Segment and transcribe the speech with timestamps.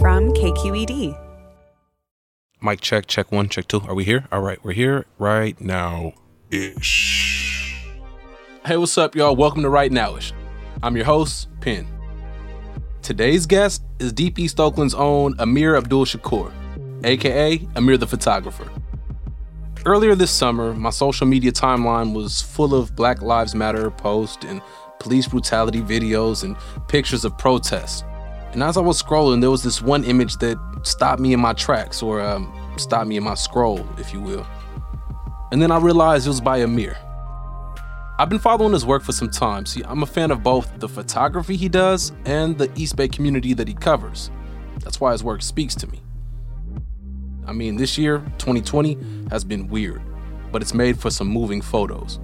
[0.00, 1.18] From KQED.
[2.62, 3.80] Mic check, check one, check two.
[3.88, 4.28] Are we here?
[4.30, 6.12] All right, we're here right now
[6.52, 7.84] ish.
[8.64, 9.34] Hey, what's up, y'all?
[9.34, 10.32] Welcome to Right Nowish.
[10.84, 11.88] I'm your host, Penn.
[13.02, 16.52] Today's guest is Deep East Oakland's own Amir Abdul Shakur,
[17.02, 18.70] aka Amir the Photographer.
[19.84, 24.62] Earlier this summer, my social media timeline was full of Black Lives Matter posts and
[25.00, 28.04] police brutality videos and pictures of protests.
[28.52, 31.52] And as I was scrolling, there was this one image that stopped me in my
[31.52, 34.46] tracks, or um, stopped me in my scroll, if you will.
[35.52, 36.96] And then I realized it was by Amir.
[38.20, 39.64] I've been following his work for some time.
[39.64, 43.54] See, I'm a fan of both the photography he does and the East Bay community
[43.54, 44.30] that he covers.
[44.80, 46.02] That's why his work speaks to me.
[47.46, 48.98] I mean, this year, 2020,
[49.30, 50.02] has been weird,
[50.50, 52.18] but it's made for some moving photos.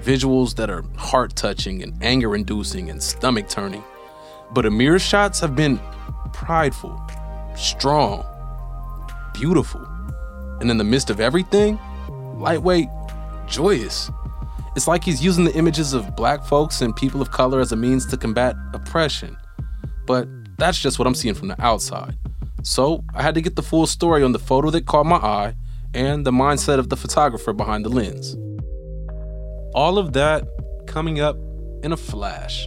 [0.00, 3.84] Visuals that are heart touching and anger inducing and stomach turning.
[4.52, 5.80] But Amir's shots have been
[6.32, 7.00] prideful,
[7.56, 8.24] strong,
[9.32, 9.80] beautiful.
[10.60, 11.78] And in the midst of everything,
[12.36, 12.88] lightweight,
[13.46, 14.10] joyous.
[14.76, 17.76] It's like he's using the images of black folks and people of color as a
[17.76, 19.36] means to combat oppression.
[20.06, 20.28] But
[20.58, 22.16] that's just what I'm seeing from the outside.
[22.62, 25.54] So I had to get the full story on the photo that caught my eye
[25.94, 28.36] and the mindset of the photographer behind the lens.
[29.74, 30.46] All of that
[30.86, 31.36] coming up
[31.82, 32.66] in a flash.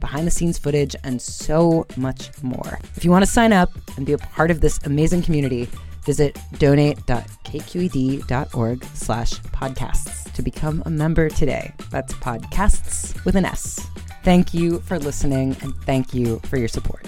[0.00, 2.78] behind the scenes footage, and so much more.
[2.96, 5.68] If you want to sign up and be a part of this amazing community,
[6.04, 11.72] visit donate.kqed.org slash podcasts to become a member today.
[11.90, 13.86] That's podcasts with an S.
[14.22, 17.06] Thank you for listening and thank you for your support.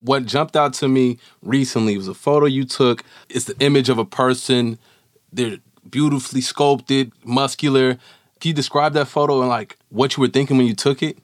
[0.00, 3.02] What jumped out to me recently was a photo you took.
[3.28, 4.78] It's the image of a person.
[5.32, 7.98] They're beautifully sculpted, muscular.
[8.40, 11.18] Can you describe that photo and like what you were thinking when you took it?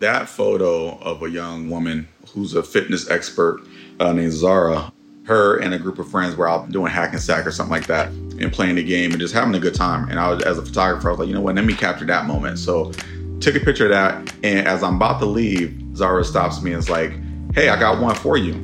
[0.00, 3.60] That photo of a young woman who's a fitness expert
[4.00, 4.92] uh, named Zara,
[5.24, 7.86] her and a group of friends were out doing hack and sack or something like
[7.86, 10.08] that and playing the game and just having a good time.
[10.08, 12.06] And I was, as a photographer, I was like, you know what, let me capture
[12.06, 12.58] that moment.
[12.58, 12.92] So
[13.40, 14.34] took a picture of that.
[14.42, 17.12] And as I'm about to leave, Zara stops me and is like,
[17.54, 18.54] hey, I got one for you.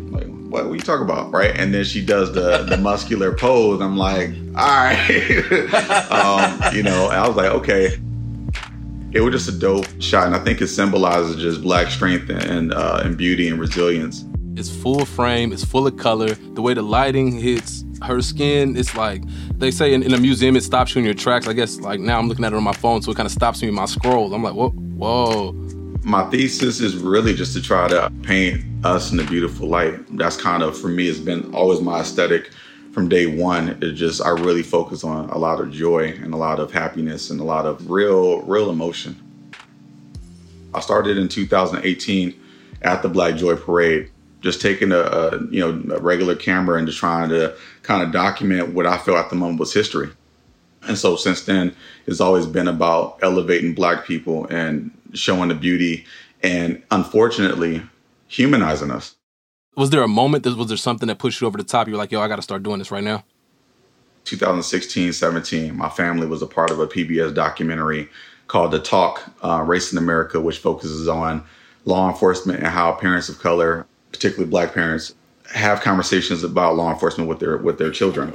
[0.47, 1.33] I'm like, what, what are you talking about?
[1.33, 1.59] Right.
[1.59, 3.81] And then she does the, the muscular pose.
[3.81, 5.11] I'm like, all right.
[6.11, 7.99] um, you know, I was like, okay.
[9.13, 10.27] It was just a dope shot.
[10.27, 14.25] And I think it symbolizes just black strength and, uh, and beauty and resilience.
[14.57, 16.29] It's full frame, it's full of color.
[16.29, 19.23] The way the lighting hits her skin, it's like
[19.59, 21.47] they say in, in a museum it stops you in your tracks.
[21.47, 23.33] I guess like now I'm looking at it on my phone, so it kind of
[23.33, 24.33] stops me in my scroll.
[24.33, 25.66] I'm like, whoa, whoa.
[26.07, 30.17] My thesis is really just to try to paint us in a beautiful light.
[30.17, 32.53] That's kind of for me it's been always my aesthetic
[32.93, 33.71] from day one.
[33.83, 37.31] It just I really focus on a lot of joy and a lot of happiness
[37.31, 39.21] and a lot of real real emotion.
[40.73, 42.41] I started in 2018
[42.83, 44.09] at the Black Joy Parade,
[44.43, 48.13] just taking a, a you know a regular camera and just trying to kind of
[48.13, 50.11] document what I felt at the moment was history.
[50.83, 51.75] And so since then,
[52.07, 56.05] it's always been about elevating Black people and showing the beauty
[56.43, 57.83] and unfortunately
[58.29, 59.17] humanizing us.
[59.77, 61.89] Was there a moment that was there something that pushed you over the top?
[61.89, 63.25] You're like, yo, I got to start doing this right now.
[64.25, 68.09] 2016, 17, my family was a part of a PBS documentary
[68.49, 71.45] called The Talk uh, Race in America, which focuses on
[71.85, 75.15] law enforcement and how parents of color, particularly black parents,
[75.55, 78.35] have conversations about law enforcement with their with their children.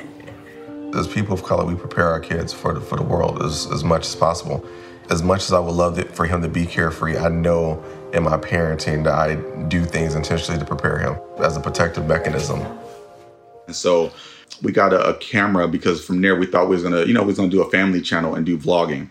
[0.95, 3.84] As people of color, we prepare our kids for the, for the world as, as
[3.84, 4.66] much as possible.
[5.12, 8.24] As much as I would love it for him to be carefree, I know in
[8.24, 9.36] my parenting that I
[9.66, 12.66] do things intentionally to prepare him as a protective mechanism.
[13.68, 14.13] And so
[14.62, 17.24] we got a, a camera because from there we thought we was gonna, you know,
[17.24, 19.10] we was gonna do a family channel and do vlogging.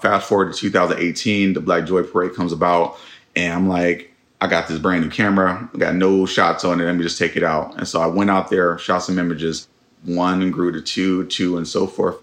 [0.00, 2.96] Fast forward to 2018, the Black Joy Parade comes about,
[3.34, 6.84] and I'm like, I got this brand new camera, I got no shots on it,
[6.84, 7.76] let me just take it out.
[7.78, 9.66] And so I went out there, shot some images,
[10.04, 12.22] one grew to two, two, and so forth.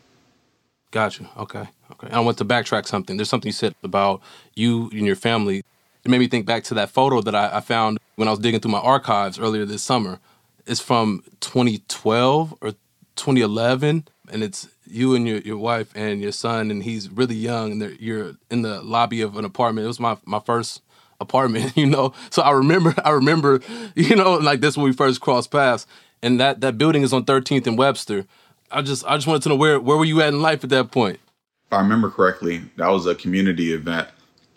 [0.91, 1.29] Gotcha.
[1.37, 1.67] Okay.
[1.91, 2.07] Okay.
[2.11, 3.17] I want to backtrack something.
[3.17, 4.21] There's something you said about
[4.55, 5.63] you and your family.
[6.03, 8.39] It made me think back to that photo that I, I found when I was
[8.39, 10.19] digging through my archives earlier this summer.
[10.65, 12.71] It's from 2012 or
[13.15, 17.81] 2011, and it's you and your, your wife and your son, and he's really young,
[17.81, 19.85] and you're in the lobby of an apartment.
[19.85, 20.81] It was my my first
[21.19, 22.13] apartment, you know.
[22.29, 23.61] So I remember, I remember,
[23.95, 25.85] you know, like this when we first crossed paths,
[26.21, 28.25] and that that building is on 13th and Webster.
[28.71, 30.69] I just I just wanted to know where where were you at in life at
[30.71, 31.19] that point?
[31.67, 34.07] If I remember correctly, that was a community event.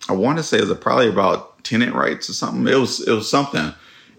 [0.09, 2.67] I want to say it was probably about tenant rights or something.
[2.67, 3.73] It was it was something,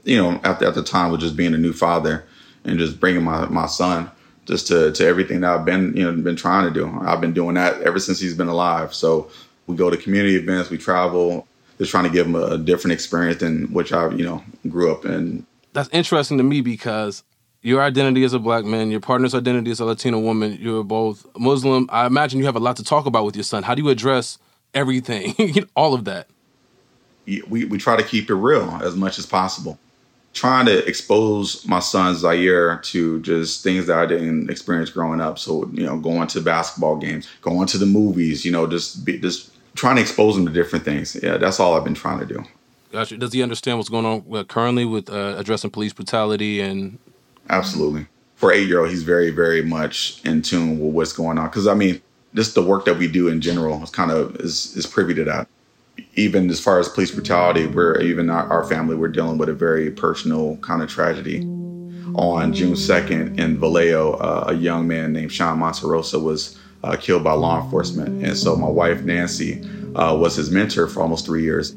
[0.03, 2.25] you know, at the, at the time with just being a new father
[2.63, 4.09] and just bringing my my son
[4.45, 6.91] just to to everything that I've been you know been trying to do.
[7.01, 8.93] I've been doing that ever since he's been alive.
[8.93, 9.29] So
[9.67, 11.47] we go to community events, we travel,
[11.77, 15.05] just trying to give him a different experience than which I you know grew up
[15.05, 15.45] in.
[15.73, 17.23] That's interesting to me because
[17.63, 21.25] your identity as a black man, your partner's identity as a Latina woman, you're both
[21.39, 21.89] Muslim.
[21.91, 23.63] I imagine you have a lot to talk about with your son.
[23.63, 24.37] How do you address
[24.73, 25.33] everything,
[25.75, 26.27] all of that?
[27.25, 29.79] We, we try to keep it real as much as possible.
[30.33, 35.39] Trying to expose my son Zaire to just things that I didn't experience growing up.
[35.39, 39.19] So, you know, going to basketball games, going to the movies, you know, just be,
[39.19, 41.15] just trying to expose him to different things.
[41.21, 42.43] Yeah, that's all I've been trying to do.
[42.91, 43.15] Gotcha.
[43.15, 46.97] Does he understand what's going on uh, currently with uh, addressing police brutality and
[47.49, 48.07] Absolutely.
[48.35, 51.47] For eight year old, he's very, very much in tune with what's going on.
[51.47, 52.01] Because I mean,
[52.35, 55.23] just the work that we do in general is kind of is is privy to
[55.25, 55.47] that.
[56.15, 59.53] Even as far as police brutality, we're even our, our family we're dealing with a
[59.53, 61.41] very personal kind of tragedy.
[62.15, 67.23] On June second in Vallejo, uh, a young man named Sean Monterrosa was uh, killed
[67.23, 69.63] by law enforcement, and so my wife Nancy
[69.95, 71.75] uh, was his mentor for almost three years.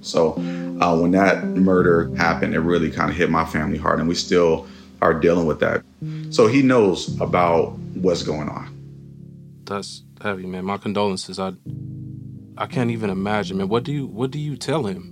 [0.00, 0.32] So
[0.80, 4.14] uh, when that murder happened, it really kind of hit my family hard, and we
[4.14, 4.66] still
[5.04, 5.84] are dealing with that.
[6.30, 8.70] So he knows about what's going on.
[9.64, 10.64] That's heavy, man.
[10.64, 11.38] My condolences.
[11.38, 11.52] I
[12.56, 13.68] I can't even imagine, man.
[13.68, 15.10] What do you what do you tell him?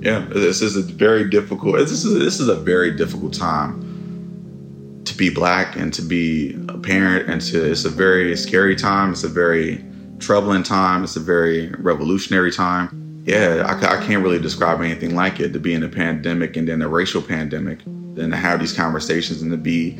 [0.00, 1.76] Yeah, this is a very difficult.
[1.76, 6.76] This is this is a very difficult time to be black and to be a
[6.76, 9.12] parent, and to it's a very scary time.
[9.12, 9.82] It's a very
[10.18, 11.04] troubling time.
[11.04, 13.22] It's a very revolutionary time.
[13.24, 15.54] Yeah, I, I can't really describe anything like it.
[15.54, 17.80] To be in a pandemic and then a racial pandemic
[18.14, 19.98] than to have these conversations and to be,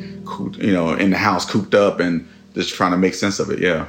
[0.58, 3.58] you know, in the house cooped up and just trying to make sense of it.
[3.60, 3.88] Yeah.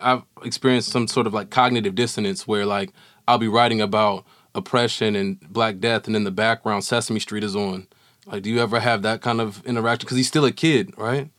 [0.00, 2.90] I've experienced some sort of like cognitive dissonance where like
[3.28, 4.24] I'll be writing about
[4.54, 7.86] oppression and Black Death, and in the background Sesame Street is on.
[8.26, 10.06] Like, do you ever have that kind of interaction?
[10.06, 11.30] Because he's still a kid, right?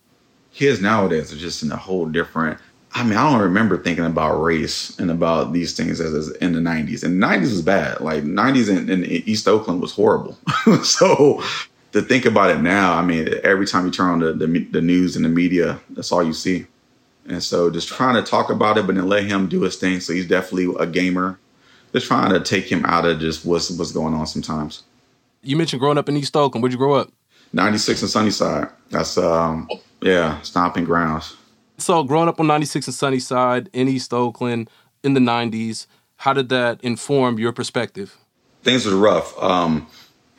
[0.54, 2.60] Kids nowadays are just in a whole different.
[2.94, 6.54] I mean, I don't remember thinking about race and about these things as, as in
[6.54, 7.04] the '90s.
[7.04, 8.02] And the '90s was bad.
[8.02, 10.38] Like '90s in, in East Oakland was horrible.
[10.84, 11.42] so
[11.92, 14.82] to think about it now, I mean, every time you turn on the, the, the
[14.82, 16.68] news and the media, that's all you see.
[17.28, 20.00] And so just trying to talk about it, but then let him do his thing.
[20.00, 21.40] So he's definitely a gamer.
[21.94, 24.84] Just trying to take him out of just what's what's going on sometimes.
[25.44, 26.64] You mentioned growing up in East Oakland.
[26.64, 27.12] Where'd you grow up?
[27.54, 28.70] 96 and Sunnyside.
[28.90, 29.68] That's um
[30.02, 31.36] yeah, stomping grounds.
[31.78, 34.70] So growing up on 96 and Sunnyside in East Oakland
[35.04, 38.18] in the 90s, how did that inform your perspective?
[38.64, 39.38] Things were rough.
[39.42, 39.88] Um,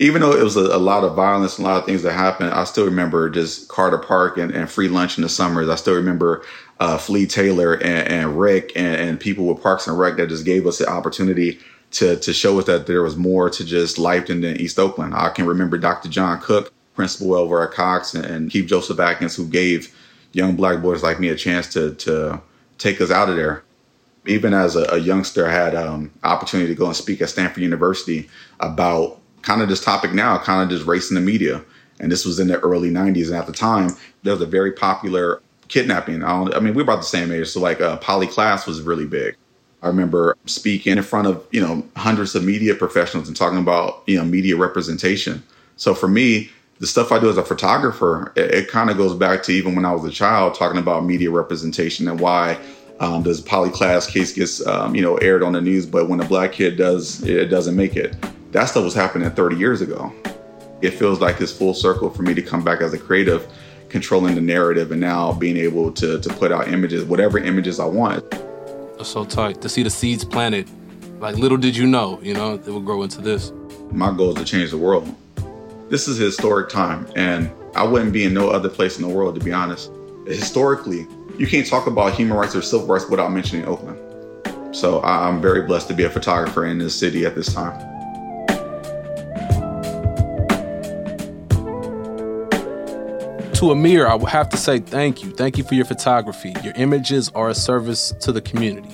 [0.02, 2.50] even though it was a, a, lot of violence a lot of things that happened,
[2.50, 5.68] I still remember just Carter Park and, and free lunch in the summers.
[5.68, 6.44] I still remember
[6.80, 10.44] uh, Flea Taylor and, and Rick and, and, people with Parks and Rec that just
[10.44, 11.60] gave us the opportunity
[11.92, 15.14] to to show us that there was more to just life than East Oakland.
[15.14, 16.08] I can remember Dr.
[16.08, 19.94] John Cook, principal at Cox, and, and Keith Joseph Atkins, who gave
[20.32, 22.42] young black boys like me a chance to to
[22.78, 23.62] take us out of there.
[24.26, 27.62] Even as a, a youngster, I had um, opportunity to go and speak at Stanford
[27.62, 28.28] University
[28.58, 31.62] about kind of this topic now, kind of just race in the media.
[32.00, 33.26] And this was in the early 90s.
[33.26, 33.90] And at the time,
[34.22, 36.22] there was a very popular kidnapping.
[36.22, 37.48] I, I mean, we're about the same age.
[37.48, 39.36] So, like, uh, Polly Klaas was really big.
[39.82, 44.02] I remember speaking in front of, you know, hundreds of media professionals and talking about,
[44.06, 45.42] you know, media representation.
[45.76, 49.14] So for me, the stuff I do as a photographer, it, it kind of goes
[49.14, 52.58] back to even when I was a child, talking about media representation and why
[53.00, 56.20] um, this Polly Klaas case gets, um, you know, aired on the news, but when
[56.20, 58.14] a black kid does, it doesn't make it
[58.52, 60.12] that stuff was happening 30 years ago.
[60.82, 63.50] It feels like this full circle for me to come back as a creative,
[63.88, 67.86] controlling the narrative and now being able to, to put out images, whatever images I
[67.86, 68.30] want.
[68.98, 70.68] That's so tight to see the seeds planted.
[71.18, 73.52] Like little did you know, you know, it would grow into this.
[73.90, 75.14] My goal is to change the world.
[75.88, 79.14] This is a historic time, and I wouldn't be in no other place in the
[79.14, 79.90] world, to be honest.
[80.26, 81.06] Historically,
[81.38, 83.98] you can't talk about human rights or civil rights without mentioning Oakland.
[84.74, 87.91] So I'm very blessed to be a photographer in this city at this time.
[93.62, 95.30] To Amir, I will have to say thank you.
[95.30, 96.52] Thank you for your photography.
[96.64, 98.90] Your images are a service to the community.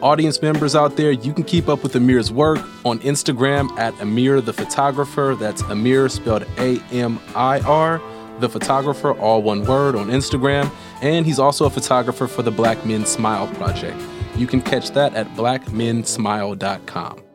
[0.00, 4.40] Audience members out there, you can keep up with Amir's work on Instagram at Amir
[4.40, 5.36] the Photographer.
[5.36, 8.00] That's Amir spelled A M I R,
[8.38, 10.70] the photographer, all one word on Instagram.
[11.02, 14.00] And he's also a photographer for the Black Men Smile Project.
[14.36, 17.27] You can catch that at blackmensmile.com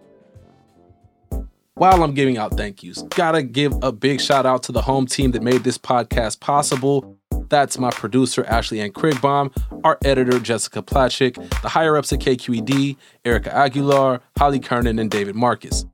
[1.83, 5.05] while I'm giving out thank yous, gotta give a big shout out to the home
[5.05, 7.19] team that made this podcast possible.
[7.49, 12.95] That's my producer, Ashley Ann Krigbaum, our editor, Jessica Placzek, the higher ups at KQED,
[13.25, 15.85] Erica Aguilar, Holly Kernan, and David Marcus.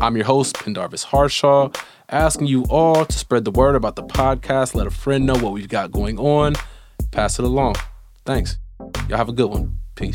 [0.00, 1.72] I'm your host, Pendarvis Harshaw,
[2.08, 5.52] asking you all to spread the word about the podcast, let a friend know what
[5.52, 6.54] we've got going on,
[7.10, 7.74] pass it along.
[8.24, 8.58] Thanks.
[9.08, 9.80] Y'all have a good one.
[9.96, 10.14] Peace.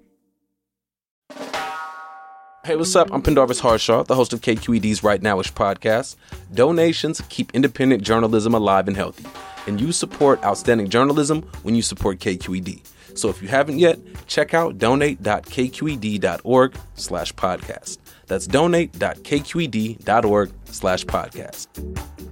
[2.63, 3.11] Hey, what's up?
[3.11, 6.15] I'm Pendarvis Harshaw, the host of KQED's Right Nowish podcast.
[6.53, 9.25] Donations keep independent journalism alive and healthy,
[9.65, 12.83] and you support outstanding journalism when you support KQED.
[13.17, 17.97] So if you haven't yet, check out donate.kqed.org slash podcast.
[18.27, 22.30] That's donate.kqed.org slash podcast.